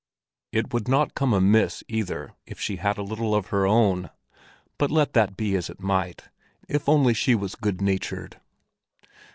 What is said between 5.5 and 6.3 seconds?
as it might,